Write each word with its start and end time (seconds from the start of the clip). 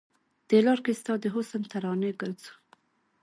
د 0.49 0.51
لار 0.65 0.79
کې 0.85 0.93
ستا 0.99 1.13
د 1.23 1.25
حسن 1.35 1.61
ترانې 1.71 2.11
ګرځو 2.21 2.51